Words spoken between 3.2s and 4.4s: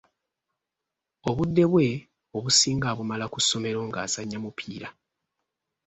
ku ssomero ng'azannya